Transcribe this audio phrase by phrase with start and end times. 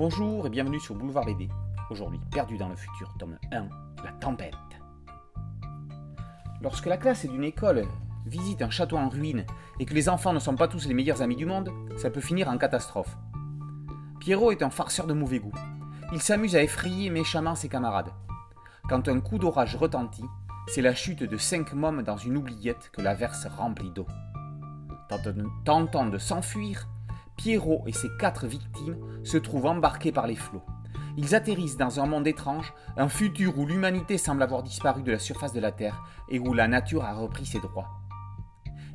[0.00, 1.50] Bonjour et bienvenue sur Boulevard BD.
[1.90, 3.68] Aujourd'hui, Perdu dans le futur, tome 1,
[4.02, 4.54] La tempête.
[6.62, 7.84] Lorsque la classe d'une école
[8.24, 9.44] visite un château en ruine
[9.78, 12.22] et que les enfants ne sont pas tous les meilleurs amis du monde, ça peut
[12.22, 13.14] finir en catastrophe.
[14.20, 15.52] Pierrot est un farceur de mauvais goût.
[16.14, 18.14] Il s'amuse à effrayer méchamment ses camarades.
[18.88, 20.24] Quand un coup d'orage retentit,
[20.66, 24.06] c'est la chute de cinq mômes dans une oubliette que l'averse remplit d'eau.
[25.66, 26.88] Tentant de s'enfuir,
[27.40, 30.62] Pierrot et ses quatre victimes se trouvent embarqués par les flots.
[31.16, 35.18] Ils atterrissent dans un monde étrange, un futur où l'humanité semble avoir disparu de la
[35.18, 37.88] surface de la Terre et où la nature a repris ses droits.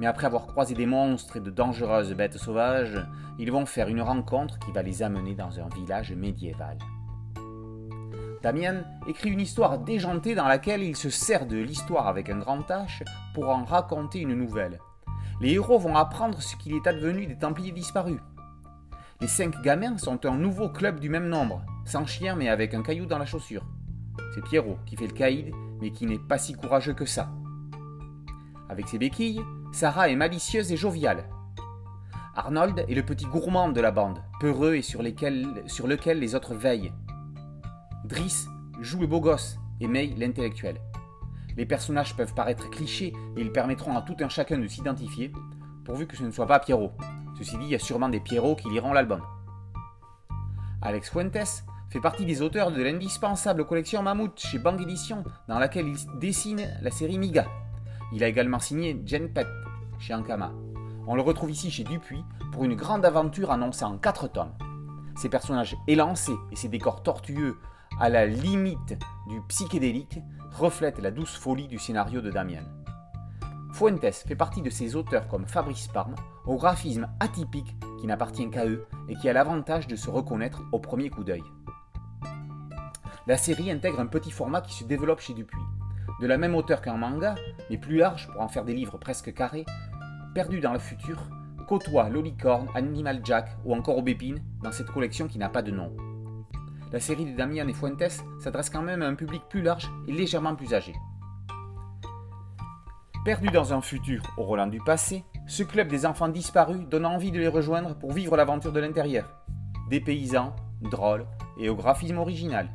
[0.00, 3.06] Mais après avoir croisé des monstres et de dangereuses bêtes sauvages,
[3.38, 6.78] ils vont faire une rencontre qui va les amener dans un village médiéval.
[8.40, 12.66] Damien écrit une histoire déjantée dans laquelle il se sert de l'histoire avec un grand
[12.70, 13.02] H
[13.34, 14.78] pour en raconter une nouvelle.
[15.40, 18.20] Les héros vont apprendre ce qu'il est advenu des Templiers disparus.
[19.22, 22.82] Les cinq gamins sont un nouveau club du même nombre, sans chien mais avec un
[22.82, 23.64] caillou dans la chaussure.
[24.34, 27.30] C'est Pierrot qui fait le caïd, mais qui n'est pas si courageux que ça.
[28.68, 31.24] Avec ses béquilles, Sarah est malicieuse et joviale.
[32.36, 36.92] Arnold est le petit gourmand de la bande, peureux et sur, lequel les autres veillent.
[38.04, 38.46] Driss
[38.80, 40.76] joue le beau gosse et May l'intellectuel.
[41.60, 45.30] Les personnages peuvent paraître clichés et ils permettront à tout un chacun de s'identifier,
[45.84, 46.92] pourvu que ce ne soit pas Pierrot.
[47.36, 49.20] Ceci dit, il y a sûrement des Pierrots qui liront l'album.
[50.80, 55.88] Alex Fuentes fait partie des auteurs de l'indispensable collection Mammouth chez Bang Edition, dans laquelle
[55.88, 57.44] il dessine la série Miga.
[58.14, 59.46] Il a également signé Jen Pet
[59.98, 60.54] chez Ankama.
[61.06, 64.54] On le retrouve ici chez Dupuis pour une grande aventure annoncée en 4 tomes.
[65.14, 67.58] Ses personnages élancés et ses décors tortueux
[68.00, 68.98] à la limite
[69.28, 70.20] du psychédélique,
[70.52, 72.64] reflète la douce folie du scénario de Damien.
[73.74, 76.14] Fuentes fait partie de ces auteurs comme Fabrice Parme,
[76.46, 80.78] au graphisme atypique qui n'appartient qu'à eux et qui a l'avantage de se reconnaître au
[80.78, 81.44] premier coup d'œil.
[83.26, 85.60] La série intègre un petit format qui se développe chez Dupuis.
[86.22, 87.34] De la même hauteur qu'un manga,
[87.68, 89.66] mais plus large pour en faire des livres presque carrés,
[90.34, 91.18] perdu dans le futur,
[91.68, 95.94] côtoie Lolicorne, Animal Jack ou encore Aubépine dans cette collection qui n'a pas de nom
[96.92, 100.12] la série de Damian et Fuentes s'adresse quand même à un public plus large et
[100.12, 100.94] légèrement plus âgé.
[103.24, 107.30] Perdu dans un futur au Roland du passé, ce club des enfants disparus donne envie
[107.30, 109.28] de les rejoindre pour vivre l'aventure de l'intérieur.
[109.88, 111.26] Des paysans, drôles
[111.58, 112.70] et au graphisme original.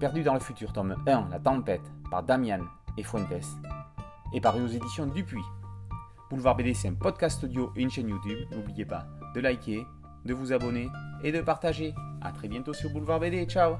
[0.00, 2.60] Perdu dans le futur, tome 1, La Tempête, par Damian
[2.96, 3.58] et Fuentes,
[4.34, 5.44] est paru aux éditions Dupuis.
[6.28, 8.38] Boulevard BD, c'est un podcast audio et une chaîne YouTube.
[8.50, 9.86] N'oubliez pas de liker,
[10.24, 10.88] de vous abonner
[11.22, 11.94] et de partager.
[12.20, 13.46] A très bientôt sur Boulevard BD.
[13.46, 13.76] Ciao